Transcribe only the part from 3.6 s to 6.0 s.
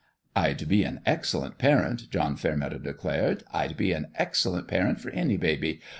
be an excellent parent for any baby.